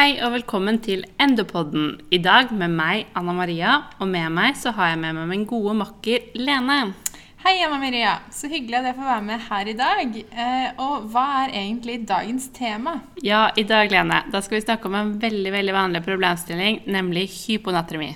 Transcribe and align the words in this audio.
Hei 0.00 0.14
og 0.24 0.30
velkommen 0.32 0.78
til 0.80 1.02
Endopodden. 1.20 1.98
I 2.08 2.16
dag 2.24 2.54
med 2.56 2.72
meg, 2.72 3.10
Anna 3.18 3.34
Maria, 3.36 3.72
og 4.00 4.08
med 4.08 4.32
meg 4.32 4.54
så 4.56 4.70
har 4.72 4.94
jeg 4.94 5.00
med 5.02 5.12
meg 5.18 5.26
min 5.28 5.42
gode 5.44 5.74
makker 5.76 6.30
Lene. 6.40 6.94
Hei, 7.42 7.52
Anna 7.66 7.76
Maria. 7.82 8.14
Så 8.32 8.48
hyggelig 8.48 8.78
at 8.78 8.88
jeg 8.88 8.96
får 8.96 9.10
være 9.10 9.26
med 9.26 9.44
her 9.50 9.68
i 9.68 9.74
dag. 9.76 10.16
Eh, 10.16 10.80
og 10.80 11.10
hva 11.12 11.24
er 11.42 11.52
egentlig 11.66 11.98
dagens 12.08 12.46
tema? 12.56 12.94
Ja, 13.20 13.50
i 13.60 13.66
dag, 13.68 13.92
Lene, 13.92 14.22
da 14.32 14.40
skal 14.40 14.56
vi 14.56 14.62
snakke 14.64 14.88
om 14.88 14.96
en 14.96 15.10
veldig 15.20 15.52
veldig 15.52 15.74
vanlig 15.76 16.02
problemstilling, 16.06 16.80
nemlig 16.88 17.26
hyponatremi. 17.34 18.14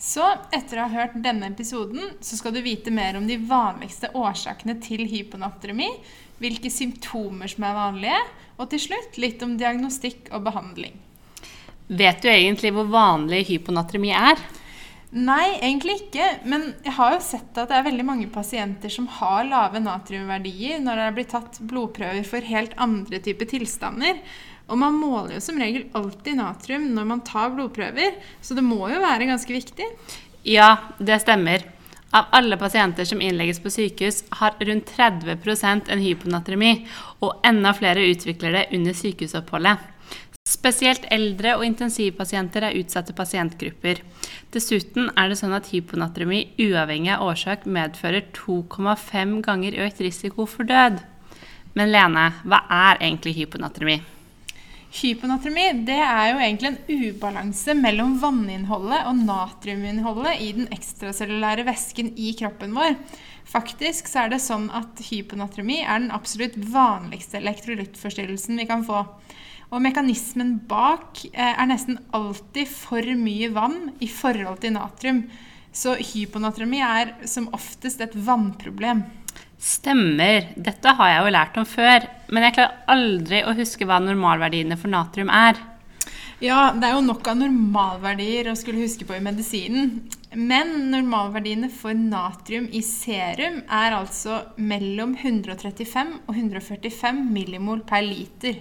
Så 0.00 0.24
etter 0.56 0.80
å 0.80 0.88
ha 0.88 1.02
hørt 1.02 1.20
denne 1.20 1.52
episoden, 1.52 2.14
så 2.24 2.40
skal 2.40 2.56
du 2.56 2.62
vite 2.64 2.88
mer 2.96 3.20
om 3.20 3.28
de 3.28 3.36
vanligste 3.44 4.08
årsakene 4.16 4.78
til 4.80 5.04
hyponatremi, 5.04 5.92
hvilke 6.40 6.72
symptomer 6.72 7.52
som 7.52 7.68
er 7.68 7.76
vanlige, 7.76 8.24
og 8.56 8.72
til 8.72 8.86
slutt 8.88 9.20
litt 9.20 9.44
om 9.44 9.58
diagnostikk 9.60 10.32
og 10.32 10.48
behandling. 10.48 10.96
Vet 11.90 12.22
du 12.22 12.28
egentlig 12.30 12.70
hvor 12.76 12.86
vanlig 12.86 13.42
hyponatremi 13.48 14.12
er? 14.14 14.38
Nei, 15.10 15.56
egentlig 15.58 15.96
ikke. 16.04 16.26
Men 16.46 16.68
jeg 16.84 16.94
har 16.94 17.16
jo 17.16 17.24
sett 17.24 17.58
at 17.58 17.72
det 17.72 17.80
er 17.80 17.88
veldig 17.88 18.06
mange 18.06 18.28
pasienter 18.30 18.92
som 18.94 19.08
har 19.18 19.42
lave 19.48 19.82
natriumverdier 19.82 20.78
når 20.84 21.00
det 21.00 21.08
er 21.08 21.16
blitt 21.18 21.34
tatt 21.34 21.58
blodprøver 21.66 22.22
for 22.28 22.46
helt 22.46 22.76
andre 22.78 23.18
typer 23.24 23.50
tilstander. 23.50 24.22
Og 24.70 24.78
man 24.78 24.94
måler 24.94 25.34
jo 25.34 25.42
som 25.42 25.58
regel 25.58 25.88
alltid 25.98 26.38
natrium 26.38 26.86
når 26.94 27.10
man 27.10 27.24
tar 27.26 27.50
blodprøver, 27.56 28.20
så 28.38 28.54
det 28.54 28.62
må 28.62 28.84
jo 28.92 29.02
være 29.02 29.26
ganske 29.32 29.50
viktig. 29.50 29.90
Ja, 30.46 30.76
det 31.02 31.18
stemmer. 31.24 31.66
Av 32.14 32.30
alle 32.34 32.54
pasienter 32.58 33.06
som 33.06 33.20
innlegges 33.22 33.58
på 33.62 33.70
sykehus, 33.70 34.24
har 34.38 34.54
rundt 34.62 34.94
30% 34.96 35.90
en 35.90 36.02
hyponatremi, 36.02 36.72
og 37.22 37.42
enda 37.46 37.74
flere 37.74 38.06
utvikler 38.10 38.54
det 38.56 38.68
under 38.78 38.94
sykehusoppholdet. 38.98 39.89
Spesielt 40.50 41.04
eldre 41.14 41.52
og 41.58 41.62
intensivpasienter 41.62 42.64
er 42.66 42.76
utsatte 42.80 43.14
pasientgrupper. 43.14 44.00
Dessuten 44.50 45.10
er 45.14 45.30
det 45.30 45.38
sånn 45.38 45.54
at 45.54 45.68
hyponatremi 45.70 46.40
uavhengig 46.58 47.12
av 47.14 47.28
årsak 47.28 47.68
medfører 47.70 48.26
2,5 48.34 49.36
ganger 49.46 49.78
økt 49.86 50.00
risiko 50.02 50.48
for 50.50 50.66
død. 50.66 50.98
Men 51.78 51.92
Lene, 51.94 52.32
hva 52.42 52.64
er 52.66 52.98
egentlig 52.98 53.36
hyponatremi? 53.38 54.00
Hyponatremi 54.90 55.68
det 55.86 56.00
er 56.02 56.32
jo 56.32 56.40
egentlig 56.42 56.72
en 56.72 57.04
ubalanse 57.04 57.76
mellom 57.78 58.16
vanninnholdet 58.18 59.04
og 59.06 59.20
natriuminnholdet 59.22 60.42
i 60.42 60.48
den 60.56 60.66
ekstracellulære 60.74 61.68
væsken 61.68 62.10
i 62.18 62.32
kroppen 62.40 62.74
vår. 62.74 62.96
Faktisk 63.46 64.10
så 64.10 64.24
er 64.24 64.34
det 64.34 64.42
sånn 64.42 64.66
at 64.74 64.98
hyponatremi 65.12 65.78
er 65.84 66.02
den 66.02 66.10
absolutt 66.14 66.58
vanligste 66.74 67.38
elektrolyttforstyrrelsen 67.38 68.58
vi 68.58 68.66
kan 68.66 68.82
få. 68.86 69.04
Og 69.70 69.82
mekanismen 69.84 70.56
bak 70.70 71.22
eh, 71.30 71.54
er 71.54 71.68
nesten 71.70 72.00
alltid 72.16 72.66
for 72.70 73.06
mye 73.18 73.52
vann 73.54 73.92
i 74.02 74.08
forhold 74.10 74.62
til 74.64 74.74
natrium. 74.74 75.24
Så 75.70 75.94
hyponatremi 75.94 76.80
er 76.82 77.14
som 77.30 77.46
oftest 77.54 78.02
et 78.02 78.16
vannproblem. 78.18 79.04
Stemmer. 79.60 80.48
Dette 80.56 80.94
har 80.98 81.12
jeg 81.12 81.22
jo 81.22 81.34
lært 81.36 81.58
om 81.60 81.68
før. 81.68 82.06
Men 82.32 82.48
jeg 82.48 82.56
klarer 82.56 82.80
aldri 82.90 83.44
å 83.44 83.54
huske 83.58 83.86
hva 83.86 84.00
normalverdiene 84.02 84.78
for 84.80 84.90
natrium 84.90 85.30
er. 85.30 85.60
Ja, 86.40 86.70
det 86.72 86.88
er 86.88 86.94
jo 86.96 87.04
nok 87.04 87.26
av 87.28 87.36
normalverdier 87.36 88.48
å 88.48 88.56
skulle 88.56 88.80
huske 88.80 89.04
på 89.04 89.12
i 89.18 89.22
medisinen. 89.22 89.98
Men 90.32 90.88
normalverdiene 90.88 91.68
for 91.74 91.94
natrium 91.94 92.70
i 92.72 92.80
serum 92.86 93.60
er 93.68 93.98
altså 93.98 94.40
mellom 94.56 95.12
135 95.20 96.14
og 96.24 96.32
145 96.34 97.20
millimol 97.30 97.84
per 97.86 98.06
liter. 98.08 98.56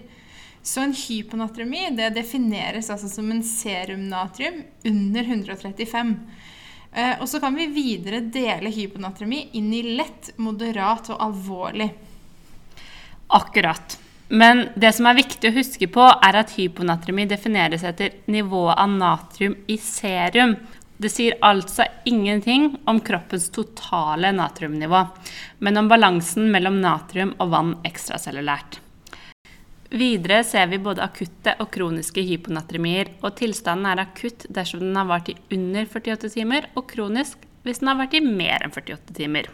Så 0.63 0.83
en 0.83 0.93
hyponatremi 0.93 1.87
det 1.95 2.11
defineres 2.17 2.89
altså 2.89 3.09
som 3.09 3.31
en 3.31 3.43
serumnatrium 3.43 4.61
under 4.85 5.23
135. 5.23 6.13
Eh, 6.91 7.15
og 7.21 7.29
så 7.29 7.39
kan 7.39 7.55
vi 7.55 7.69
videre 7.71 8.19
dele 8.19 8.71
hyponatremi 8.73 9.47
inn 9.57 9.71
i 9.73 9.83
lett, 9.95 10.33
moderat 10.37 11.11
og 11.13 11.23
alvorlig. 11.29 11.89
Akkurat. 13.27 13.99
Men 14.29 14.67
det 14.75 14.91
som 14.93 15.07
er 15.09 15.17
viktig 15.17 15.49
å 15.49 15.55
huske 15.55 15.87
på, 15.89 16.03
er 16.05 16.37
at 16.37 16.53
hyponatremi 16.57 17.25
defineres 17.29 17.85
etter 17.85 18.19
nivået 18.29 18.77
av 18.77 18.91
natrium 18.93 19.55
i 19.69 19.77
serum. 19.81 20.53
Det 20.99 21.09
sier 21.09 21.37
altså 21.45 21.85
ingenting 22.09 22.73
om 22.89 22.99
kroppens 23.01 23.47
totale 23.55 24.33
natriumnivå, 24.35 25.05
men 25.63 25.81
om 25.81 25.89
balansen 25.89 26.51
mellom 26.51 26.81
natrium 26.83 27.31
og 27.39 27.53
vann 27.55 27.73
ekstracellulært. 27.87 28.81
Videre 29.89 30.43
ser 30.45 30.67
vi 30.69 30.77
både 30.77 31.01
akutte 31.01 31.55
og 31.63 31.71
kroniske 31.73 32.21
hyponatremier, 32.21 33.15
og 33.25 33.33
tilstanden 33.39 33.87
er 33.89 34.03
akutt 34.03 34.45
dersom 34.53 34.83
den 34.83 34.99
har 34.99 35.07
vart 35.09 35.31
i 35.31 35.37
under 35.55 35.87
48 35.89 36.29
timer, 36.35 36.67
og 36.77 36.85
kronisk 36.91 37.47
hvis 37.65 37.81
den 37.81 37.89
har 37.89 37.97
vært 37.97 38.19
i 38.19 38.21
mer 38.21 38.65
enn 38.65 38.75
48 38.75 39.15
timer. 39.17 39.49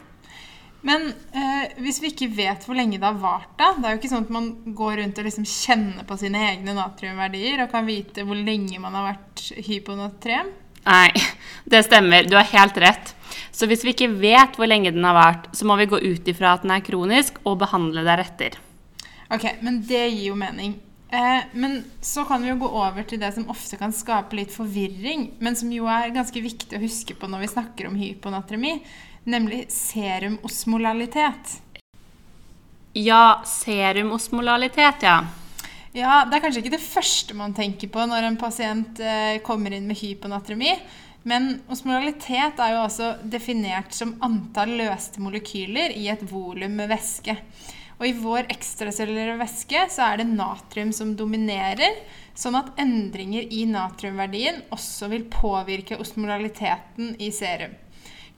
Men 0.85 1.07
eh, 1.34 1.72
hvis 1.81 1.97
vi 2.03 2.12
ikke 2.12 2.28
vet 2.35 2.68
hvor 2.68 2.78
lenge 2.78 3.00
det 3.00 3.07
har 3.07 3.18
vart, 3.18 3.56
da 3.57 3.72
Det 3.74 3.88
er 3.88 3.95
jo 3.95 4.00
ikke 4.01 4.12
sånn 4.12 4.28
at 4.28 4.35
man 4.35 4.51
går 4.78 5.00
rundt 5.00 5.22
og 5.22 5.25
liksom 5.25 5.47
kjenner 5.50 6.06
på 6.06 6.18
sine 6.22 6.44
egne 6.51 6.75
natriumverdier 6.78 7.63
og 7.63 7.72
kan 7.72 7.88
vite 7.88 8.28
hvor 8.28 8.38
lenge 8.38 8.78
man 8.84 8.94
har 8.94 9.07
vært 9.07 9.47
hyponatrem? 9.66 10.51
Nei, 10.85 11.09
det 11.72 11.85
stemmer. 11.88 12.29
Du 12.29 12.38
har 12.38 12.51
helt 12.51 12.78
rett. 12.84 13.16
Så 13.56 13.66
hvis 13.72 13.88
vi 13.88 13.95
ikke 13.95 14.12
vet 14.19 14.59
hvor 14.59 14.69
lenge 14.69 14.94
den 14.94 15.07
har 15.07 15.18
vart, 15.18 15.50
så 15.57 15.66
må 15.66 15.79
vi 15.79 15.90
gå 15.90 15.97
ut 16.03 16.29
ifra 16.29 16.53
at 16.53 16.68
den 16.68 16.75
er 16.75 16.85
kronisk, 16.85 17.40
og 17.47 17.57
behandle 17.63 18.06
deretter. 18.06 18.59
Ok, 19.30 19.47
men 19.62 19.81
det 19.88 20.03
gir 20.09 20.28
jo 20.30 20.36
mening. 20.38 20.75
Eh, 21.09 21.44
men 21.53 21.84
så 22.02 22.25
kan 22.25 22.44
vi 22.44 22.50
jo 22.50 22.59
gå 22.62 22.69
over 22.69 23.06
til 23.08 23.22
det 23.22 23.31
som 23.36 23.50
ofte 23.50 23.78
kan 23.78 23.94
skape 23.94 24.38
litt 24.38 24.53
forvirring, 24.53 25.31
men 25.40 25.56
som 25.58 25.72
jo 25.74 25.88
er 25.90 26.13
ganske 26.16 26.41
viktig 26.41 26.78
å 26.78 26.81
huske 26.84 27.18
på 27.18 27.30
når 27.30 27.46
vi 27.46 27.53
snakker 27.53 27.90
om 27.90 27.96
hyponatremi, 28.00 28.80
nemlig 29.30 29.66
serumosmolalitet. 29.74 31.59
Ja, 32.96 33.41
serumosmolalitet, 33.46 35.03
ja. 35.03 35.18
Ja, 35.96 36.25
Det 36.25 36.36
er 36.36 36.44
kanskje 36.44 36.62
ikke 36.62 36.75
det 36.75 36.84
første 36.84 37.36
man 37.38 37.53
tenker 37.56 37.88
på 37.88 38.03
når 38.03 38.28
en 38.28 38.38
pasient 38.40 39.00
eh, 39.00 39.40
kommer 39.44 39.72
inn 39.72 39.88
med 39.88 40.00
hyponatremi. 40.00 40.74
Men 41.25 41.62
osmolalitet 41.72 42.59
er 42.62 42.75
jo 42.75 42.84
altså 42.84 43.13
definert 43.24 43.96
som 43.96 44.13
antall 44.25 44.75
løste 44.78 45.24
molekyler 45.24 45.96
i 45.96 46.09
et 46.12 46.22
volum 46.30 46.75
med 46.78 46.92
væske. 46.92 47.38
Og 47.95 48.07
i 48.09 48.16
vår 48.19 48.50
ekstracellulære 48.51 49.38
væske 49.39 49.85
så 49.94 50.09
er 50.09 50.19
det 50.19 50.28
natrium 50.33 50.91
som 50.95 51.13
dominerer, 51.16 52.01
sånn 52.35 52.57
at 52.59 52.73
endringer 52.81 53.47
i 53.47 53.63
natriumverdien 53.69 54.66
også 54.75 55.07
vil 55.13 55.28
påvirke 55.31 56.00
osmolaliteten 56.01 57.16
i 57.23 57.31
serum. 57.35 57.78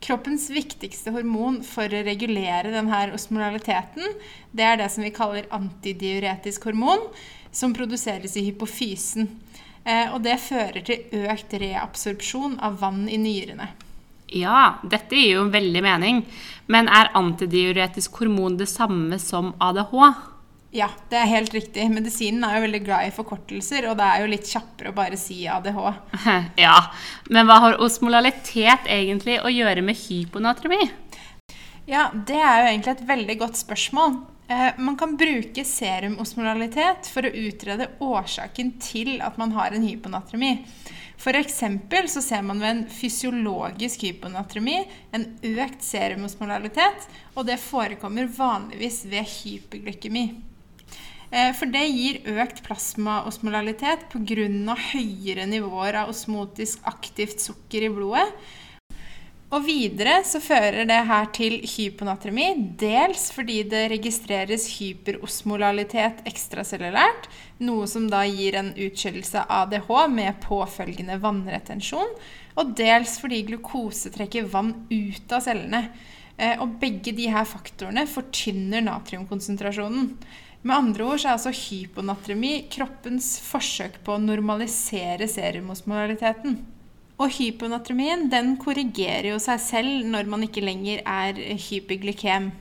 Kroppens 0.03 0.51
viktigste 0.53 1.09
hormon 1.15 1.63
for 1.65 1.89
å 1.89 2.03
regulere 2.05 2.69
denne 2.69 2.99
osmolaliteten, 3.17 4.05
det 4.53 4.67
er 4.67 4.77
det 4.77 4.91
som 4.93 5.05
vi 5.05 5.13
kaller 5.15 5.49
antidiuretisk 5.57 6.69
hormon, 6.69 7.01
som 7.49 7.73
produseres 7.73 8.37
i 8.37 8.45
hypofysen. 8.51 9.31
Eh, 9.87 10.13
og 10.13 10.21
det 10.27 10.37
fører 10.43 10.83
til 10.85 11.25
økt 11.25 11.57
reabsorpsjon 11.57 12.59
av 12.61 12.77
vann 12.83 13.07
i 13.09 13.17
nyrene. 13.17 13.71
Ja, 14.35 14.79
dette 14.83 15.15
gir 15.15 15.37
jo 15.37 15.43
veldig 15.51 15.83
mening. 15.83 16.23
Men 16.67 16.89
er 16.91 17.13
antidiuretisk 17.15 18.19
hormon 18.19 18.57
det 18.59 18.67
samme 18.71 19.19
som 19.23 19.53
ADH? 19.63 19.93
Ja, 20.75 20.89
det 21.09 21.15
er 21.21 21.29
helt 21.31 21.53
riktig. 21.55 21.85
Medisinen 21.89 22.43
er 22.43 22.57
jo 22.57 22.65
veldig 22.65 22.81
glad 22.83 23.07
i 23.07 23.13
forkortelser, 23.15 23.87
og 23.87 23.95
det 23.97 24.07
er 24.07 24.23
jo 24.23 24.31
litt 24.33 24.49
kjappere 24.51 24.91
å 24.91 24.97
bare 24.97 25.19
si 25.19 25.45
ADH. 25.47 25.79
Ja, 26.65 26.75
Men 27.31 27.47
hva 27.47 27.61
har 27.63 27.79
osmolalitet 27.83 28.89
egentlig 28.91 29.39
å 29.39 29.51
gjøre 29.53 29.85
med 29.85 29.95
hyponatremi? 29.95 30.89
Ja, 31.87 32.09
det 32.11 32.35
er 32.35 32.61
jo 32.61 32.71
egentlig 32.73 32.97
et 32.97 33.07
veldig 33.07 33.37
godt 33.39 33.59
spørsmål. 33.61 34.19
Eh, 34.47 34.69
man 34.77 34.97
kan 34.97 35.17
bruke 35.17 35.63
serumosmolalitet 35.67 37.09
for 37.11 37.27
å 37.27 37.33
utrede 37.35 37.89
årsaken 37.99 38.77
til 38.79 39.17
at 39.19 39.35
man 39.39 39.51
har 39.51 39.75
en 39.75 39.83
hyponatremi. 39.83 40.53
F.eks. 41.17 41.63
så 42.13 42.21
ser 42.21 42.45
man 42.45 42.61
ved 42.61 42.69
en 42.69 42.83
fysiologisk 42.93 44.05
hyponatremi 44.07 44.77
en 45.11 45.25
økt 45.49 45.83
serumosmolalitet, 45.83 47.09
og 47.35 47.49
det 47.49 47.57
forekommer 47.59 48.29
vanligvis 48.37 49.01
ved 49.11 49.27
hyperglykemi. 49.33 50.23
Eh, 51.27 51.51
for 51.51 51.67
det 51.67 51.83
gir 51.89 52.21
økt 52.39 52.61
plasmaosmolalitet 52.63 54.07
pga. 54.13 54.77
høyere 54.93 55.49
nivåer 55.49 56.03
av 56.05 56.13
osmotisk 56.13 56.87
aktivt 56.87 57.43
sukker 57.43 57.83
i 57.83 57.91
blodet, 57.91 58.31
og 59.47 59.63
videre 59.63 60.17
så 60.27 60.41
fører 60.43 60.83
det 60.89 60.97
her 61.07 61.29
til 61.35 61.61
hyponatremi, 61.63 62.49
dels 62.79 63.29
fordi 63.31 63.61
det 63.71 63.85
registreres 63.93 64.65
hyperosmolalitet 64.75 66.19
ekstracellulært, 66.27 67.29
noe 67.63 67.87
som 67.87 68.09
da 68.11 68.25
gir 68.27 68.57
en 68.59 68.73
utskillelse 68.75 69.45
av 69.45 69.71
ADH 69.71 69.89
med 70.11 70.41
påfølgende 70.43 71.15
vannretensjon, 71.23 72.11
og 72.59 72.75
dels 72.75 73.15
fordi 73.23 73.45
glukose 73.47 74.11
trekker 74.11 74.51
vann 74.51 74.73
ut 74.91 75.31
av 75.31 75.45
cellene. 75.47 75.85
Eh, 76.37 76.59
og 76.59 76.75
begge 76.81 77.15
de 77.15 77.31
her 77.31 77.47
faktorene 77.47 78.03
fortynner 78.09 78.83
natriumkonsentrasjonen. 78.83 80.11
Med 80.67 80.75
andre 80.75 81.07
ord 81.07 81.21
så 81.21 81.31
er 81.31 81.37
altså 81.37 81.55
hyponatremi 81.55 82.65
kroppens 82.73 83.37
forsøk 83.47 84.01
på 84.03 84.17
å 84.17 84.21
normalisere 84.21 85.29
serumosmolariteten. 85.31 86.59
Og 87.17 87.33
hyponatremien 87.33 88.27
den 88.29 88.55
korrigerer 88.61 89.31
jo 89.31 89.41
seg 89.41 89.61
selv 89.63 90.05
når 90.05 90.29
man 90.29 90.45
ikke 90.45 90.61
lenger 90.65 91.01
er 91.01 91.39
hyperglykem. 91.67 92.51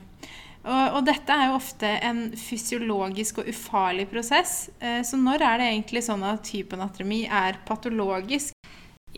Og, 0.67 0.97
og, 0.97 1.03
dette 1.07 1.31
er 1.31 1.47
jo 1.47 1.59
ofte 1.59 1.89
en 2.03 2.25
fysiologisk 2.35 3.39
og 3.39 3.51
ufarlig 3.53 4.07
prosess. 4.11 4.67
Eh, 4.81 4.99
så 5.05 5.19
når 5.19 5.45
er 5.45 5.61
det 5.61 5.69
egentlig 5.69 6.03
sånn 6.03 6.25
at 6.27 6.49
hyponatremi 6.51 7.21
er 7.29 7.61
patologisk? 7.67 8.57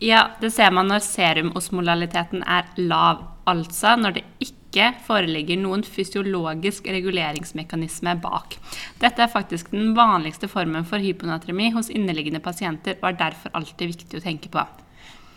Ja, 0.00 0.30
det 0.40 0.52
ser 0.54 0.70
man 0.72 0.88
når 0.88 1.02
serumosmolaliteten 1.04 2.44
er 2.46 2.68
lav, 2.78 3.24
altså 3.50 3.96
når 3.98 4.20
det 4.20 4.22
ikke 4.46 4.92
foreligger 5.02 5.58
noen 5.58 5.82
fysiologisk 5.82 6.86
reguleringsmekanisme 6.86 8.14
bak. 8.22 8.54
Dette 9.02 9.26
er 9.26 9.32
faktisk 9.32 9.72
den 9.74 9.90
vanligste 9.98 10.48
formen 10.48 10.86
for 10.86 11.02
hyponatremi 11.02 11.72
hos 11.74 11.90
inneliggende 11.90 12.40
pasienter 12.44 13.00
og 13.00 13.10
er 13.10 13.18
derfor 13.26 13.58
alltid 13.58 13.96
viktig 13.96 14.20
å 14.20 14.24
tenke 14.28 14.52
på. 14.54 14.64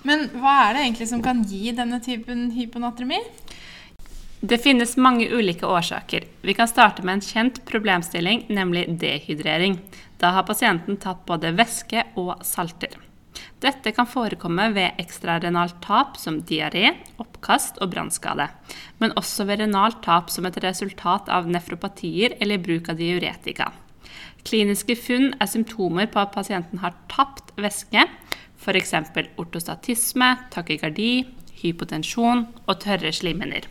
Men 0.08 0.28
hva 0.36 0.56
er 0.68 0.76
det 0.76 0.86
egentlig 0.86 1.08
som 1.12 1.24
kan 1.24 1.44
gi 1.48 1.72
denne 1.76 2.00
typen 2.04 2.50
hyponatremi? 2.56 3.20
Det 4.44 4.58
finnes 4.60 4.98
mange 5.00 5.30
ulike 5.32 5.64
årsaker. 5.64 6.26
Vi 6.44 6.54
kan 6.54 6.68
starte 6.68 7.06
med 7.08 7.14
en 7.14 7.24
kjent 7.24 7.62
problemstilling, 7.70 8.44
nemlig 8.52 8.90
dehydrering. 9.00 9.78
Da 10.20 10.34
har 10.36 10.44
pasienten 10.44 11.00
tatt 11.00 11.24
både 11.30 11.54
væske 11.56 12.04
og 12.20 12.44
salter. 12.44 12.98
Dette 13.64 13.94
kan 13.96 14.10
forekomme 14.10 14.66
ved 14.76 15.00
ekstrarenalt 15.00 15.78
tap 15.86 16.18
som 16.20 16.42
diaré, 16.44 16.92
oppkast 17.24 17.80
og 17.80 17.94
brannskade, 17.94 18.50
men 19.00 19.16
også 19.20 19.48
ved 19.48 19.64
renalt 19.64 20.02
tap 20.04 20.28
som 20.34 20.44
et 20.50 20.60
resultat 20.66 21.32
av 21.32 21.48
nefropatier 21.48 22.36
eller 22.44 22.60
bruk 22.60 22.92
av 22.92 23.00
diuretika. 23.00 23.72
Kliniske 24.44 24.98
funn 25.00 25.32
er 25.40 25.48
symptomer 25.48 26.10
på 26.12 26.20
at 26.20 26.36
pasienten 26.36 26.84
har 26.84 26.98
tapt 27.12 27.56
væske, 27.56 28.04
f.eks. 28.64 28.94
ortostatisme, 29.38 30.30
takykardi, 30.54 31.12
hypotensjon 31.64 32.48
og 32.66 32.80
tørre 32.84 33.12
slimhinner. 33.16 33.68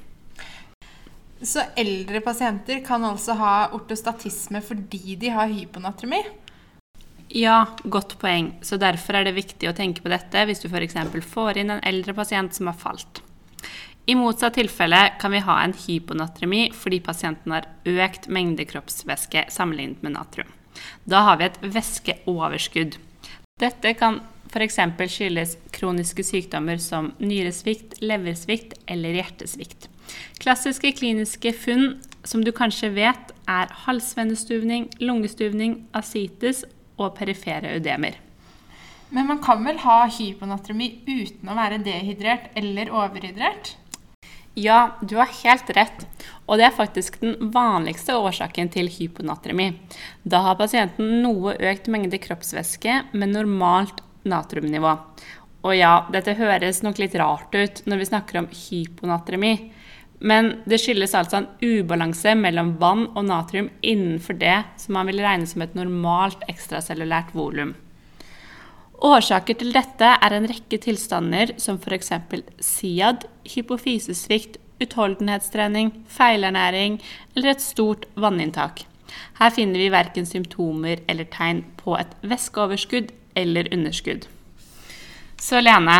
Så 1.42 1.64
eldre 1.76 2.20
pasienter 2.22 2.84
kan 2.86 3.02
altså 3.04 3.34
ha 3.40 3.54
ortostatisme 3.74 4.60
fordi 4.62 5.16
de 5.18 5.32
har 5.34 5.50
hyponatremi? 5.50 6.20
Ja, 7.32 7.64
godt 7.82 8.18
poeng. 8.20 8.52
Så 8.62 8.76
derfor 8.78 9.16
er 9.18 9.26
det 9.26 9.34
viktig 9.38 9.70
å 9.70 9.74
tenke 9.74 10.04
på 10.04 10.12
dette 10.12 10.44
hvis 10.46 10.62
du 10.62 10.68
f.eks. 10.68 10.98
får 11.32 11.62
inn 11.62 11.72
en 11.72 11.84
eldre 11.88 12.14
pasient 12.14 12.54
som 12.54 12.68
har 12.70 12.78
falt. 12.78 13.22
I 14.06 14.14
motsatt 14.18 14.58
tilfelle 14.58 15.00
kan 15.22 15.32
vi 15.32 15.42
ha 15.46 15.60
en 15.62 15.74
hyponatremi 15.78 16.66
fordi 16.74 16.98
pasienten 17.00 17.54
har 17.54 17.68
økt 17.86 18.28
mengde 18.28 18.66
kroppsvæske 18.68 19.46
sammenlignet 19.54 20.02
med 20.02 20.16
natrium. 20.18 20.50
Da 21.06 21.22
har 21.26 21.38
vi 21.38 21.48
et 21.48 21.58
væskeoverskudd. 21.62 22.98
Dette 23.62 23.94
kan 23.98 24.20
f.eks. 24.52 24.78
skyldes 25.08 25.56
kroniske 25.72 26.24
sykdommer 26.24 26.76
som 26.82 27.12
nyresvikt, 27.18 28.00
leversvikt 28.04 28.76
eller 28.86 29.16
hjertesvikt. 29.16 29.88
Klassiske 30.42 30.92
kliniske 30.98 31.54
funn 31.56 32.02
som 32.24 32.44
du 32.44 32.52
kanskje 32.54 32.92
vet, 32.94 33.32
er 33.48 33.72
halsvennestuvning, 33.86 34.90
lungestuvning, 35.00 35.80
asitis 35.96 36.62
og 37.00 37.16
perifere 37.16 37.74
ødemer. 37.78 38.18
Men 39.12 39.28
man 39.28 39.42
kan 39.44 39.64
vel 39.66 39.80
ha 39.82 40.04
hyponatremi 40.08 41.02
uten 41.08 41.50
å 41.50 41.56
være 41.56 41.82
dehydrert 41.84 42.52
eller 42.56 42.92
overhydrert? 42.92 43.74
Ja, 44.54 44.98
du 45.00 45.16
har 45.16 45.32
helt 45.42 45.68
rett. 45.76 46.06
Og 46.44 46.60
det 46.60 46.66
er 46.68 46.76
faktisk 46.76 47.18
den 47.22 47.52
vanligste 47.54 48.16
årsaken 48.20 48.68
til 48.72 48.88
hyponatremi. 48.92 49.70
Da 50.24 50.42
har 50.46 50.58
pasienten 50.60 51.22
noe 51.24 51.56
økt 51.56 51.88
mengde 51.92 52.20
kroppsvæske 52.20 52.98
men 53.12 53.32
normalt 53.32 54.02
natriumnivå. 54.28 54.96
Og 55.62 55.76
ja, 55.78 55.92
dette 56.10 56.34
høres 56.38 56.82
nok 56.82 56.98
litt 56.98 57.14
rart 57.20 57.54
ut 57.54 57.84
når 57.86 58.00
vi 58.00 58.08
snakker 58.10 58.40
om 58.40 58.50
hyponatremi, 58.50 59.54
men 60.22 60.52
det 60.70 60.78
skyldes 60.78 61.14
altså 61.18 61.40
en 61.40 61.48
ubalanse 61.62 62.34
mellom 62.38 62.76
vann 62.78 63.08
og 63.10 63.24
natrium 63.26 63.70
innenfor 63.82 64.38
det 64.38 64.60
som 64.78 64.94
man 64.98 65.10
vil 65.10 65.22
regne 65.22 65.48
som 65.50 65.64
et 65.64 65.74
normalt 65.78 66.44
ekstracellulært 66.50 67.32
volum. 67.34 67.74
Årsaker 69.02 69.58
til 69.58 69.72
dette 69.74 70.12
er 70.14 70.34
en 70.36 70.46
rekke 70.46 70.78
tilstander 70.78 71.56
som 71.58 71.80
f.eks. 71.80 72.12
SIAD, 72.62 73.26
hypofysesvikt, 73.50 74.60
utholdenhetstrening, 74.82 75.90
feilernæring 76.10 77.00
eller 77.34 77.54
et 77.54 77.64
stort 77.64 78.06
vanninntak. 78.14 78.84
Her 79.40 79.50
finner 79.50 79.82
vi 79.82 79.90
verken 79.92 80.26
symptomer 80.26 81.02
eller 81.10 81.26
tegn 81.34 81.64
på 81.82 81.96
et 81.98 82.14
væskeoverskudd 82.22 83.10
eller 83.34 83.68
underskudd. 83.74 84.26
Så 85.42 85.60
Lene, 85.60 85.96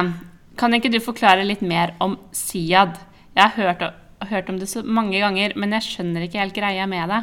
kan 0.57 0.75
ikke 0.77 0.93
du 0.93 1.01
forklare 1.03 1.45
litt 1.47 1.63
mer 1.67 1.97
om 2.03 2.19
SIAD? 2.37 2.99
Jeg 3.35 3.43
har 3.43 3.57
hørt, 3.57 3.85
hørt, 4.31 4.51
om 4.53 4.59
det 4.61 4.69
så 4.71 4.83
mange 4.85 5.19
ganger, 5.19 5.57
men 5.57 5.73
jeg 5.79 5.89
skjønner 5.89 6.27
ikke 6.27 6.43
helt 6.43 6.55
greia 6.57 6.87
med 6.87 7.11
det. 7.11 7.23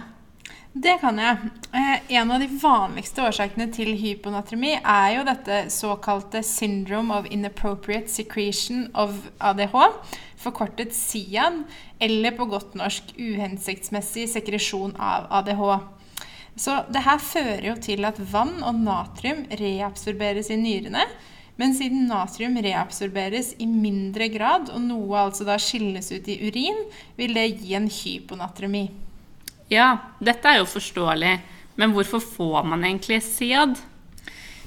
Det 0.69 0.95
kan 1.01 1.17
jeg. 1.17 1.49
Eh, 1.73 2.11
en 2.19 2.31
av 2.31 2.41
de 2.41 2.47
vanligste 2.61 3.23
årsakene 3.25 3.69
til 3.73 3.95
hyponatremi 3.97 4.75
er 4.77 5.15
jo 5.15 5.23
dette 5.25 5.61
såkalte 5.73 6.43
'syndrome 6.43 7.13
of 7.13 7.25
inappropriate 7.31 8.09
secretion 8.09 8.89
of 8.93 9.29
ADH', 9.39 9.95
forkortet 10.37 10.93
SIAD, 10.93 11.63
eller 11.99 12.31
på 12.31 12.45
godt 12.45 12.75
norsk 12.75 13.03
uhensiktsmessig 13.17 14.29
sekresjon 14.29 14.95
av 14.99 15.27
ADH. 15.31 15.79
Så 16.59 16.81
det 16.91 17.05
her 17.05 17.21
fører 17.23 17.69
jo 17.69 17.75
til 17.79 18.03
at 18.07 18.19
vann 18.31 18.57
og 18.67 18.75
natrium 18.83 19.45
reabsorberes 19.47 20.49
i 20.51 20.57
nyrene. 20.59 21.05
Men 21.59 21.75
siden 21.75 22.07
natrium 22.07 22.57
reabsorberes 22.63 23.53
i 23.59 23.67
mindre 23.67 24.29
grad, 24.31 24.69
og 24.71 24.83
noe 24.83 25.25
altså 25.25 25.47
da 25.47 25.57
skilles 25.59 26.11
ut 26.11 26.27
i 26.31 26.37
urin, 26.47 26.83
vil 27.19 27.35
det 27.35 27.45
gi 27.61 27.75
en 27.79 27.87
hyponatremi. 27.91 28.85
Ja, 29.71 29.89
dette 30.23 30.51
er 30.51 30.61
jo 30.61 30.67
forståelig. 30.67 31.33
Men 31.79 31.95
hvorfor 31.95 32.23
får 32.23 32.67
man 32.67 32.83
egentlig 32.83 33.21
SIAD? 33.23 33.77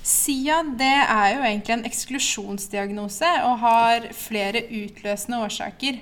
SIAD 0.03 0.75
det 0.81 0.93
er 1.03 1.27
jo 1.35 1.43
egentlig 1.45 1.75
en 1.77 1.89
eksklusjonsdiagnose 1.89 3.33
og 3.47 3.59
har 3.63 4.09
flere 4.17 4.65
utløsende 4.69 5.43
årsaker. 5.45 6.01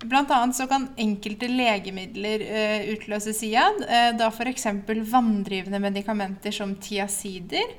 Bl.a. 0.00 0.52
så 0.52 0.64
kan 0.66 0.88
enkelte 0.96 1.48
legemidler 1.48 2.44
uh, 2.46 2.86
utløse 2.94 3.34
SIAD, 3.36 3.82
uh, 3.84 4.12
da 4.16 4.30
f.eks. 4.32 4.64
vanndrivende 5.10 5.80
medikamenter 5.82 6.54
som 6.56 6.72
tiazider, 6.80 7.74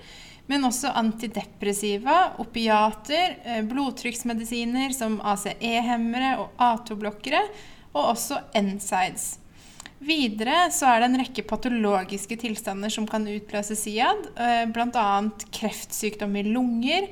men 0.51 0.67
også 0.67 0.91
antidepressiva, 1.01 2.35
opiater, 2.43 3.37
uh, 3.47 3.61
blodtrykksmedisiner 3.65 4.93
som 4.93 5.17
ACE-hemmere 5.33 6.35
og 6.43 6.61
A2-blokkere, 6.61 7.41
og 7.95 8.11
også 8.13 8.37
NSIDES. 8.53 9.31
Videre 10.01 10.67
så 10.73 10.91
er 10.91 11.01
det 11.01 11.07
en 11.09 11.19
rekke 11.21 11.43
patologiske 11.45 12.37
tilstander 12.41 12.93
som 12.93 13.07
kan 13.09 13.25
utløse 13.29 13.77
SIAD, 13.77 14.29
uh, 14.37 14.67
bl.a. 14.69 15.07
kreftsykdom 15.57 16.37
i 16.37 16.45
lunger 16.51 17.09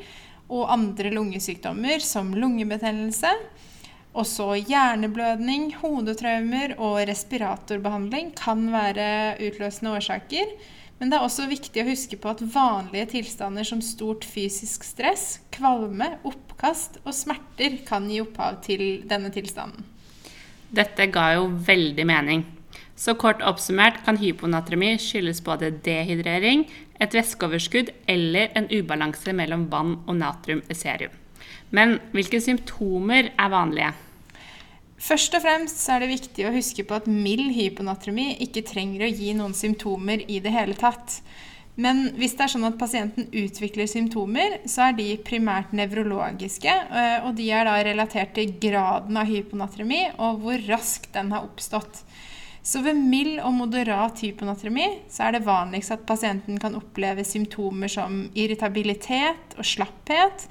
og 0.50 0.70
andre 0.74 1.10
lungesykdommer 1.18 2.02
som 2.02 2.30
lungebetennelse. 2.38 3.34
Også 4.20 4.52
hjerneblødning, 4.58 5.70
hodetraumer 5.80 6.74
og 6.76 6.98
respiratorbehandling 7.08 8.34
kan 8.36 8.66
være 8.74 9.38
utløsende 9.48 9.94
årsaker. 9.96 10.50
Men 11.00 11.12
det 11.12 11.16
er 11.16 11.24
også 11.24 11.46
viktig 11.48 11.80
å 11.80 11.88
huske 11.88 12.18
på 12.20 12.34
at 12.34 12.42
vanlige 12.52 13.14
tilstander 13.14 13.64
som 13.64 13.80
stort 13.86 14.26
fysisk 14.28 14.84
stress, 14.84 15.38
kvalme, 15.56 16.18
oppkast 16.28 17.00
og 17.06 17.16
smerter 17.16 17.78
kan 17.88 18.10
gi 18.12 18.20
opphav 18.20 18.60
til 18.66 19.06
denne 19.08 19.32
tilstanden. 19.32 19.88
Dette 20.76 21.08
ga 21.14 21.30
jo 21.38 21.48
veldig 21.70 22.08
mening. 22.10 22.44
Så 23.00 23.16
kort 23.16 23.40
oppsummert 23.48 24.02
kan 24.04 24.20
hyponatremi 24.20 24.98
skyldes 25.00 25.40
både 25.46 25.72
dehydrering, 25.86 26.66
et 27.00 27.16
væskeoverskudd 27.16 27.94
eller 28.12 28.52
en 28.60 28.68
ubalanse 28.68 29.32
mellom 29.32 29.70
vann 29.72 29.96
og 30.04 30.20
natrium 30.20 30.60
i. 30.68 31.08
Men 31.72 31.98
hvilke 32.12 32.44
symptomer 32.44 33.32
er 33.32 33.56
vanlige? 33.56 33.96
Først 35.00 35.36
og 35.38 35.46
fremst 35.46 35.86
er 35.88 36.04
det 36.04 36.12
viktig 36.12 36.46
å 36.48 36.52
huske 36.52 36.84
på 36.84 36.98
at 36.98 37.08
mild 37.08 37.54
hyponatremi 37.56 38.34
ikke 38.44 38.66
trenger 38.68 39.06
å 39.06 39.14
gi 39.14 39.32
noen 39.38 39.56
symptomer 39.56 40.26
i 40.28 40.42
det 40.44 40.52
hele 40.52 40.76
tatt. 40.76 41.22
Men 41.80 42.10
hvis 42.18 42.34
det 42.36 42.44
er 42.44 42.52
sånn 42.52 42.68
at 42.68 42.80
pasienten 42.80 43.30
utvikler 43.32 43.88
symptomer, 43.88 44.58
så 44.68 44.90
er 44.90 44.98
de 44.98 45.14
primært 45.24 45.72
nevrologiske, 45.78 46.74
eh, 46.74 47.24
og 47.24 47.38
de 47.38 47.48
er 47.56 47.70
da 47.70 47.78
relatert 47.88 48.34
til 48.36 48.52
graden 48.60 49.16
av 49.20 49.30
hyponatremi 49.30 50.02
og 50.18 50.44
hvor 50.44 50.66
raskt 50.68 51.14
den 51.16 51.32
har 51.32 51.48
oppstått. 51.48 52.02
Så 52.60 52.84
ved 52.84 53.00
mild 53.00 53.40
og 53.40 53.56
moderat 53.56 54.20
hyponatremi 54.20 54.90
så 55.10 55.30
er 55.30 55.38
det 55.38 55.46
vanligst 55.48 55.96
at 55.96 56.04
pasienten 56.10 56.60
kan 56.60 56.76
oppleve 56.76 57.24
symptomer 57.24 57.88
som 57.92 58.26
irritabilitet 58.36 59.56
og 59.56 59.64
slapphet, 59.64 60.50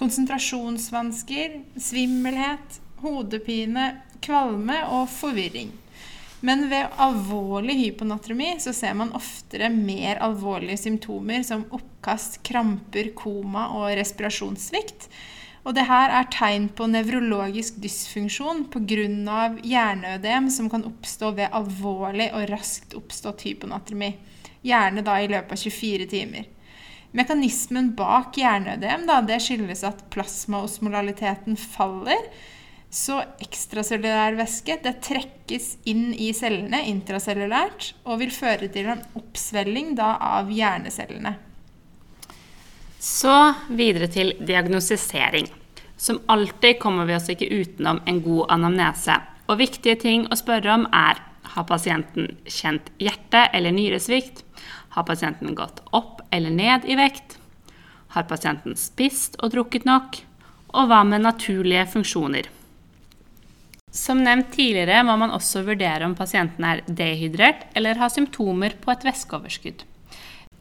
konsentrasjonsvansker, 0.00 1.60
svimmelhet, 1.76 2.80
hodepine, 3.02 3.92
kvalme 4.24 4.82
og 4.92 5.08
forvirring. 5.12 5.72
Men 6.40 6.68
ved 6.70 6.94
alvorlig 6.96 7.76
hyponatremi 7.82 8.54
så 8.62 8.72
ser 8.72 8.94
man 8.96 9.12
oftere 9.16 9.68
mer 9.72 10.22
alvorlige 10.24 10.78
symptomer 10.86 11.44
som 11.44 11.66
oppkast, 11.68 12.40
kramper, 12.46 13.12
koma 13.16 13.66
og 13.76 13.90
respirasjonssvikt. 13.98 15.10
Og 15.68 15.76
det 15.76 15.84
her 15.84 16.14
er 16.16 16.30
tegn 16.32 16.70
på 16.72 16.86
nevrologisk 16.88 17.76
dysfunksjon 17.82 18.64
pga. 18.72 19.50
hjerneødem 19.60 20.48
som 20.50 20.70
kan 20.72 20.86
oppstå 20.88 21.34
ved 21.36 21.52
alvorlig 21.52 22.30
og 22.32 22.48
raskt 22.48 22.96
oppstått 22.96 23.44
hyponatremi. 23.44 24.14
Gjerne 24.64 25.04
da 25.04 25.18
i 25.20 25.28
løpet 25.28 25.52
av 25.52 25.60
24 25.60 26.06
timer. 26.08 26.48
Mekanismen 27.12 27.90
bak 27.98 28.38
hjerneødem 28.38 29.04
da, 29.08 29.18
det 29.20 29.40
skyldes 29.42 29.84
at 29.84 30.06
plasmaosmolaliteten 30.14 31.58
faller. 31.58 32.22
Så 32.90 33.20
ekstracellulær 33.38 34.34
væske 34.34 34.74
det 34.82 34.96
trekkes 35.06 35.76
inn 35.86 36.10
i 36.10 36.32
cellene 36.34 36.82
intracellulært 36.90 37.92
og 38.02 38.18
vil 38.24 38.32
føre 38.34 38.66
til 38.74 38.90
en 38.90 39.04
oppsvelling 39.14 39.94
da, 39.98 40.16
av 40.18 40.50
hjernecellene. 40.50 41.36
Så 43.00 43.54
videre 43.70 44.10
til 44.10 44.34
diagnostisering. 44.42 45.46
Som 45.96 46.18
alltid 46.32 46.80
kommer 46.82 47.06
vi 47.06 47.14
oss 47.14 47.30
ikke 47.30 47.48
utenom 47.48 48.02
en 48.10 48.20
god 48.24 48.50
anamnese. 48.58 49.20
Og 49.46 49.60
viktige 49.62 49.96
ting 50.00 50.26
å 50.26 50.38
spørre 50.38 50.74
om 50.74 50.88
er 50.90 51.22
har 51.54 51.66
pasienten 51.66 52.36
kjent 52.46 52.90
hjerte- 52.98 53.48
eller 53.52 53.72
nyresvikt? 53.74 54.44
Har 54.94 55.06
pasienten 55.06 55.54
gått 55.54 55.80
opp 55.92 56.20
eller 56.30 56.50
ned 56.50 56.84
i 56.84 56.96
vekt? 56.98 57.38
Har 58.14 58.26
pasienten 58.30 58.76
spist 58.76 59.38
og 59.38 59.54
drukket 59.54 59.86
nok? 59.86 60.22
Og 60.74 60.90
hva 60.90 61.02
med 61.06 61.22
naturlige 61.22 61.86
funksjoner? 61.94 62.50
Som 63.90 64.22
nevnt 64.22 64.52
tidligere 64.54 65.02
må 65.02 65.16
man 65.18 65.32
også 65.34 65.64
vurdere 65.66 66.06
om 66.06 66.14
pasienten 66.14 66.66
er 66.66 66.82
dehydrert 66.86 67.66
eller 67.74 67.98
har 67.98 68.12
symptomer 68.14 68.76
på 68.78 68.92
et 68.94 69.06
væskeoverskudd. 69.08 69.82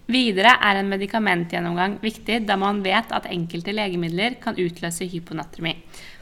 Videre 0.09 0.55
er 0.65 0.79
en 0.79 0.89
medikamentgjennomgang 0.89 2.00
viktig 2.01 2.39
da 2.50 2.55
man 2.57 2.81
vet 2.81 3.12
at 3.13 3.27
enkelte 3.29 3.75
legemidler 3.77 4.39
kan 4.41 4.57
utløse 4.57 5.05
hyponatremi. 5.12 5.75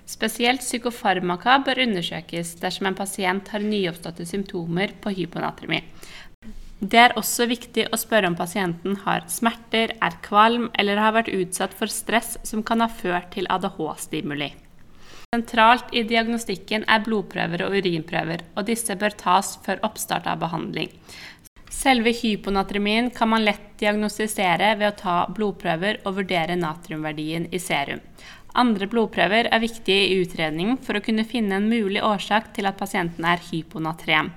Spesielt 0.07 0.63
psykofarmaka 0.63 1.55
bør 1.63 1.85
undersøkes 1.85 2.57
dersom 2.59 2.89
en 2.89 2.99
pasient 2.99 3.47
har 3.53 3.63
nyoppståtte 3.63 4.27
symptomer 4.27 4.91
på 5.03 5.15
hyponatremi. 5.15 5.81
Det 6.79 6.99
er 6.99 7.15
også 7.17 7.47
viktig 7.49 7.87
å 7.87 7.97
spørre 7.97 8.27
om 8.29 8.35
pasienten 8.37 8.99
har 9.07 9.23
smerter, 9.31 9.95
er 10.03 10.19
kvalm 10.27 10.67
eller 10.77 10.99
har 11.01 11.15
vært 11.15 11.31
utsatt 11.33 11.73
for 11.73 11.89
stress 11.89 12.35
som 12.43 12.61
kan 12.67 12.83
ha 12.83 12.91
ført 12.91 13.31
til 13.33 13.47
ADH-stimuli. 13.49 14.51
Sentralt 15.37 15.91
i 15.93 16.01
diagnostikken 16.01 16.81
er 16.89 17.03
blodprøver 17.05 17.61
og 17.67 17.75
urinprøver, 17.77 18.41
og 18.57 18.65
disse 18.65 18.95
bør 18.97 19.13
tas 19.19 19.51
før 19.61 19.83
oppstart 19.85 20.25
av 20.25 20.39
behandling. 20.41 20.89
Selve 21.69 22.09
hyponatremien 22.17 23.11
kan 23.13 23.29
man 23.29 23.45
lett 23.45 23.75
diagnostisere 23.77 24.71
ved 24.79 24.87
å 24.87 24.95
ta 24.97 25.17
blodprøver 25.29 25.99
og 26.07 26.17
vurdere 26.17 26.57
natriumverdien 26.57 27.45
i 27.53 27.61
serum. 27.61 28.01
Andre 28.57 28.89
blodprøver 28.89 29.51
er 29.53 29.61
viktige 29.61 30.07
i 30.07 30.17
utredningen 30.23 30.81
for 30.81 30.97
å 30.97 31.03
kunne 31.05 31.27
finne 31.29 31.61
en 31.61 31.69
mulig 31.69 32.01
årsak 32.01 32.49
til 32.57 32.65
at 32.65 32.81
pasienten 32.81 33.29
er 33.29 33.43
hyponatrem. 33.51 34.33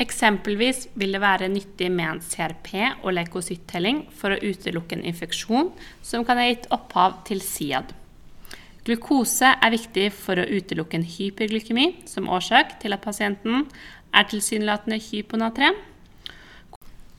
Eksempelvis 0.00 0.86
vil 0.96 1.18
det 1.18 1.20
være 1.20 1.52
nyttig 1.52 1.92
med 1.92 2.14
en 2.14 2.24
CRP 2.24 2.78
og 3.02 3.12
leukocyttelling 3.18 4.06
for 4.16 4.32
å 4.32 4.40
utelukke 4.40 4.96
en 4.96 5.08
infeksjon 5.12 5.74
som 6.00 6.24
kan 6.24 6.40
ha 6.40 6.48
gitt 6.48 6.70
opphav 6.72 7.26
til 7.28 7.44
SIAD. 7.44 7.99
Glukose 8.86 9.52
er 9.52 9.74
viktig 9.74 10.08
for 10.16 10.40
å 10.40 10.48
utelukke 10.48 10.96
en 10.96 11.06
hyperglykemi 11.06 11.86
som 12.08 12.30
årsak 12.32 12.78
til 12.80 12.96
at 12.96 13.04
pasienten 13.04 13.66
er 14.16 14.28
tilsynelatende 14.30 14.98
hyponatrem. 15.10 15.76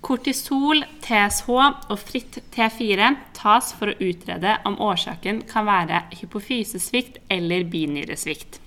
Kortisol, 0.01 0.81
TSH 1.03 1.49
og 1.53 1.99
fritt 2.01 2.39
T4 2.55 3.11
tas 3.37 3.69
for 3.77 3.91
å 3.91 3.99
utrede 4.01 4.55
om 4.65 4.79
årsaken 4.81 5.43
kan 5.49 5.67
være 5.67 6.01
hypofysesvikt 6.17 7.19
eller 7.29 7.67
binyresvikt. 7.69 8.57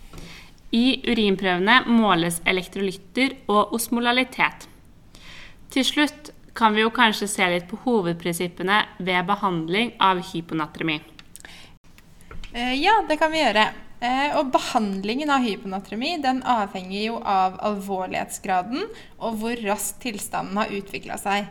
I 0.74 1.02
urinprøvene 1.06 1.80
måles 1.90 2.38
elektrolytter 2.46 3.34
og 3.50 3.74
osmolalitet. 3.74 4.68
Til 5.74 5.86
slutt 5.86 6.30
kan 6.54 6.74
vi 6.74 6.84
jo 6.84 6.94
kanskje 6.94 7.26
se 7.30 7.50
litt 7.50 7.66
på 7.70 7.80
hovedprinsippene 7.82 8.78
ved 9.02 9.26
behandling 9.26 9.90
av 9.98 10.22
hyponatremi. 10.30 11.00
Eh, 12.54 12.75
ja, 12.75 13.04
det 13.08 13.16
kan 13.18 13.32
vi 13.34 13.40
gjøre. 13.40 13.64
Eh, 14.04 14.37
og 14.38 14.52
behandlingen 14.54 15.30
av 15.34 15.42
hyponatremi 15.42 16.12
den 16.23 16.38
avhenger 16.46 17.00
jo 17.00 17.16
av 17.18 17.56
alvorlighetsgraden 17.66 18.84
og 19.18 19.40
hvor 19.40 19.62
raskt 19.66 19.99
tilstanden 20.04 20.61
har 20.61 20.70
utvikla 20.76 21.16
seg. 21.18 21.49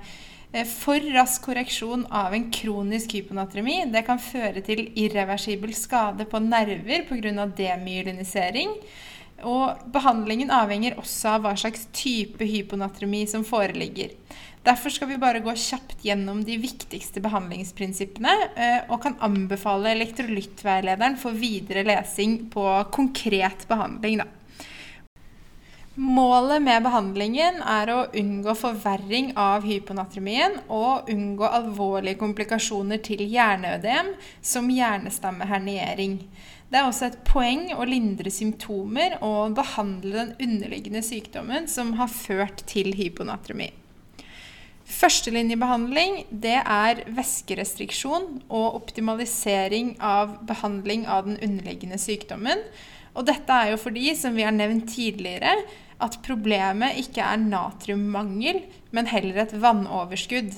Eh, 0.53 0.63
for 0.69 1.03
rask 1.11 1.43
korreksjon 1.43 2.05
av 2.07 2.31
en 2.37 2.47
kronisk 2.55 3.17
hyponatremi 3.17 3.81
det 3.91 4.05
kan 4.07 4.21
føre 4.21 4.63
til 4.63 4.85
irreversibel 4.93 5.75
skade 5.75 6.23
på 6.29 6.39
nerver 6.39 7.03
pga. 7.09 7.49
demyelinisering. 7.57 8.71
Og 9.43 9.83
behandlingen 9.91 10.55
avhenger 10.55 10.95
også 10.95 11.35
av 11.35 11.43
hva 11.43 11.55
slags 11.59 11.89
type 11.91 12.47
hyponatremi 12.47 13.25
som 13.27 13.43
foreligger. 13.43 14.15
Derfor 14.63 14.89
skal 14.95 15.09
vi 15.09 15.17
bare 15.19 15.41
gå 15.43 15.51
kjapt 15.59 16.05
gjennom 16.07 16.39
de 16.47 16.55
viktigste 16.57 17.19
behandlingsprinsippene, 17.23 18.35
eh, 18.55 18.77
og 18.87 19.01
kan 19.03 19.17
anbefale 19.19 19.91
elektrolyttveilederen 19.91 21.17
for 21.19 21.35
videre 21.35 21.83
lesing 21.83 22.45
på 22.53 22.63
konkret 22.95 23.67
behandling. 23.67 24.23
Da. 24.23 24.29
Målet 25.99 26.63
med 26.63 26.87
behandlingen 26.87 27.59
er 27.69 27.91
å 27.91 27.99
unngå 28.17 28.55
forverring 28.57 29.33
av 29.37 29.67
hyponatremien 29.67 30.55
og 30.71 31.11
unngå 31.11 31.51
alvorlige 31.59 32.17
komplikasjoner 32.23 33.03
til 33.03 33.21
hjerneødem, 33.27 34.15
som 34.41 34.71
hjernestammeherniering. 34.73 36.17
Det 36.71 36.79
er 36.79 36.87
også 36.87 37.11
et 37.11 37.21
poeng 37.27 37.67
å 37.75 37.85
lindre 37.85 38.31
symptomer 38.33 39.19
og 39.19 39.59
behandle 39.59 40.15
den 40.15 40.35
underliggende 40.39 41.03
sykdommen 41.05 41.67
som 41.69 41.93
har 41.99 42.09
ført 42.09 42.63
til 42.71 42.95
hyponatremi. 42.97 43.73
Førstelinjebehandling 44.93 46.19
det 46.43 46.59
er 46.59 47.03
væskerestriksjon 47.15 48.27
og 48.47 48.75
optimalisering 48.77 49.95
av 50.03 50.37
behandling 50.47 51.07
av 51.09 51.25
den 51.27 51.39
underliggende 51.41 51.97
sykdommen. 52.01 52.61
Og 53.13 53.25
dette 53.29 53.53
er 53.53 53.73
jo 53.73 53.79
fordi, 53.81 54.11
som 54.17 54.37
vi 54.37 54.45
har 54.45 54.53
nevnt 54.53 54.89
tidligere, 54.93 55.55
at 56.03 56.19
problemet 56.25 56.99
ikke 57.01 57.23
er 57.25 57.41
natriummangel, 57.41 58.63
men 58.93 59.09
heller 59.09 59.43
et 59.43 59.57
vannoverskudd. 59.61 60.55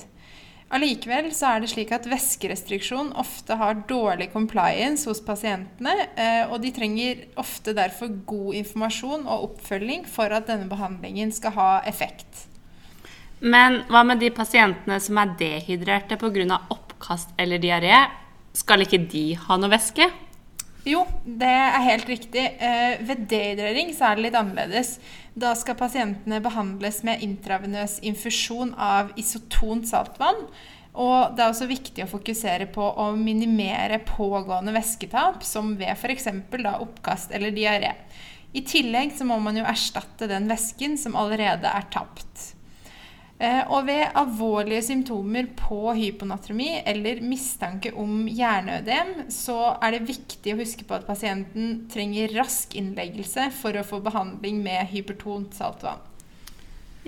Allikevel 0.74 1.28
så 1.36 1.52
er 1.52 1.62
det 1.62 1.70
slik 1.70 1.92
at 1.94 2.08
væskerestriksjon 2.10 3.12
ofte 3.20 3.54
har 3.60 3.84
dårlig 3.86 4.32
compliance 4.32 5.06
hos 5.06 5.20
pasientene, 5.22 5.94
eh, 6.18 6.42
og 6.50 6.58
de 6.64 6.72
trenger 6.74 7.22
ofte 7.38 7.76
derfor 7.76 8.10
god 8.26 8.58
informasjon 8.64 9.28
og 9.28 9.52
oppfølging 9.52 10.08
for 10.10 10.34
at 10.34 10.50
denne 10.50 10.66
behandlingen 10.70 11.30
skal 11.32 11.54
ha 11.54 11.70
effekt. 11.86 12.48
Men 13.40 13.82
hva 13.90 14.02
med 14.06 14.22
de 14.22 14.30
pasientene 14.32 14.96
som 15.02 15.18
er 15.20 15.34
dehydrerte 15.40 16.16
pga. 16.16 16.60
oppkast 16.72 17.34
eller 17.38 17.58
diaré? 17.58 18.06
Skal 18.56 18.86
ikke 18.86 19.02
de 19.10 19.34
ha 19.36 19.58
noe 19.60 19.70
væske? 19.70 20.08
Jo, 20.86 21.02
det 21.26 21.50
er 21.50 21.82
helt 21.82 22.08
riktig. 22.08 22.44
Eh, 22.62 23.02
ved 23.02 23.26
dehydrering 23.28 23.90
så 23.92 24.06
er 24.06 24.16
det 24.16 24.28
litt 24.28 24.38
annerledes. 24.38 24.96
Da 25.34 25.50
skal 25.58 25.76
pasientene 25.76 26.38
behandles 26.40 27.02
med 27.04 27.24
intravenøs 27.26 27.98
infusjon 28.06 28.72
av 28.78 29.10
isotont 29.18 29.88
saltvann. 29.90 30.46
Og 30.96 31.34
det 31.36 31.42
er 31.44 31.50
også 31.50 31.68
viktig 31.68 32.06
å 32.06 32.08
fokusere 32.08 32.70
på 32.72 32.86
å 33.02 33.10
minimere 33.18 33.98
pågående 34.06 34.72
væsketap, 34.72 35.42
som 35.44 35.74
ved 35.76 35.92
f.eks. 35.92 36.30
oppkast 36.78 37.34
eller 37.36 37.52
diaré. 37.52 37.92
I 38.56 38.62
tillegg 38.64 39.12
så 39.12 39.26
må 39.28 39.36
man 39.42 39.58
jo 39.58 39.66
erstatte 39.68 40.30
den 40.30 40.46
væsken 40.48 40.96
som 40.96 41.18
allerede 41.18 41.68
er 41.68 41.90
tapt. 41.92 42.55
Eh, 43.36 43.62
og 43.68 43.84
ved 43.84 44.14
alvorlige 44.16 44.80
symptomer 44.86 45.50
på 45.58 45.92
hyponatremi 45.92 46.70
eller 46.88 47.20
mistanke 47.20 47.92
om 47.92 48.24
hjerneødem, 48.32 49.26
så 49.28 49.74
er 49.76 49.92
det 49.92 50.06
viktig 50.08 50.54
å 50.54 50.60
huske 50.62 50.86
på 50.88 50.96
at 50.96 51.04
pasienten 51.04 51.82
trenger 51.92 52.32
rask 52.38 52.72
innleggelse 52.80 53.50
for 53.58 53.76
å 53.76 53.84
få 53.84 54.00
behandling 54.06 54.62
med 54.64 54.88
hypertont 54.94 55.52
saltvann. 55.58 56.00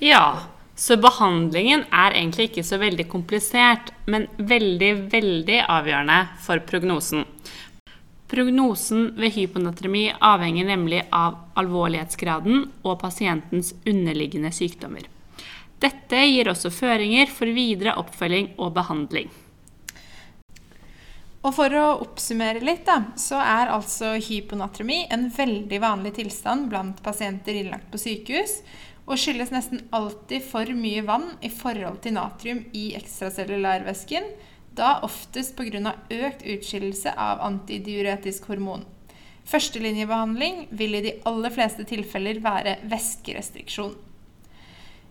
Ja, 0.04 0.52
så 0.76 1.00
behandlingen 1.00 1.88
er 1.88 2.12
egentlig 2.12 2.50
ikke 2.50 2.68
så 2.68 2.76
veldig 2.78 3.08
komplisert, 3.08 3.94
men 4.04 4.28
veldig, 4.37 4.92
veldig 5.11 5.62
avgjørende 5.64 6.20
for 6.44 6.61
prognosen. 6.68 7.25
Prognosen 8.28 9.14
ved 9.16 9.32
hyponatremi 9.32 10.11
avhenger 10.20 10.68
nemlig 10.68 11.06
av 11.08 11.40
alvorlighetsgraden 11.56 12.66
og 12.85 12.99
pasientens 13.00 13.73
underliggende 13.88 14.52
sykdommer. 14.52 15.08
Dette 15.78 16.25
gir 16.26 16.50
også 16.50 16.73
føringer 16.75 17.30
for 17.30 17.50
videre 17.54 17.94
oppfølging 18.00 18.56
og 18.58 18.73
behandling. 18.75 19.28
Og 21.47 21.54
For 21.54 21.73
å 21.78 21.87
oppsummere 22.02 22.61
litt, 22.66 22.82
da, 22.88 23.14
så 23.16 23.38
er 23.38 23.70
altså 23.70 24.16
hyponatremi 24.18 25.04
en 25.14 25.28
veldig 25.30 25.78
vanlig 25.80 26.16
tilstand 26.18 26.66
blant 26.73 26.99
pasienter 27.04 27.61
innlagt 27.61 27.90
på 27.92 28.00
sykehus. 28.02 28.61
og 29.08 29.16
skyldes 29.16 29.49
nesten 29.49 29.87
alltid 29.97 30.42
for 30.44 30.68
mye 30.76 31.00
vann 31.00 31.30
i 31.40 31.49
forhold 31.49 32.02
til 32.04 32.12
natrium 32.18 32.58
i 32.76 32.90
ekstracellulærvæsken, 32.99 34.26
da 34.76 34.99
oftest 35.00 35.56
pga. 35.56 35.94
økt 36.11 36.44
utskillelse 36.44 37.14
av 37.16 37.40
antidiuretisk 37.40 38.50
hormon. 38.50 38.85
Førstelinjebehandling 39.49 40.66
vil 40.76 40.99
i 40.99 41.00
de 41.00 41.14
aller 41.25 41.50
fleste 41.50 41.88
tilfeller 41.88 42.42
være 42.44 42.76
væskerestriksjon. 42.85 43.97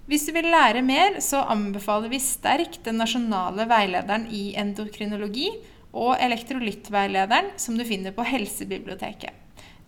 Hvis 0.07 0.23
du 0.23 0.31
vil 0.31 0.47
lære 0.47 0.79
mer, 0.87 1.17
så 1.19 1.41
anbefaler 1.51 2.07
vi 2.07 2.21
sterkt 2.23 2.79
den 2.85 2.95
nasjonale 3.01 3.65
veilederen 3.67 4.29
i 4.31 4.53
endokrinologi 4.55 5.49
og 5.91 6.15
elektrolyttveilederen 6.23 7.51
som 7.59 7.75
du 7.75 7.83
finner 7.87 8.15
på 8.15 8.23
Helsebiblioteket. 8.27 9.35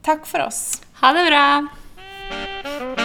Takk 0.04 0.28
for 0.28 0.44
oss. 0.50 0.82
Ha 1.00 1.16
det 1.16 1.30
bra! 1.32 2.99